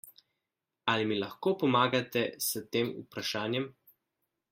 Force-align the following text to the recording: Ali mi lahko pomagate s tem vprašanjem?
Ali 0.93 1.03
mi 1.11 1.17
lahko 1.23 1.53
pomagate 1.63 2.23
s 2.47 2.63
tem 2.77 2.89
vprašanjem? 3.03 3.69